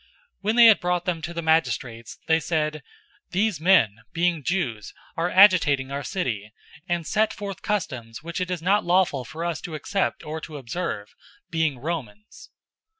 [0.01, 0.07] 016:020
[0.41, 2.81] When they had brought them to the magistrates, they said,
[3.29, 6.51] "These men, being Jews, are agitating our city,
[6.89, 10.41] 016:021 and set forth customs which it is not lawful for us to accept or
[10.41, 11.13] to observe,
[11.51, 12.49] being Romans."